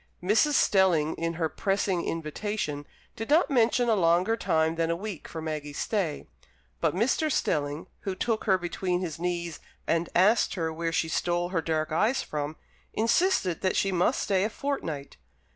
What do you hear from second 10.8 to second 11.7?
she stole her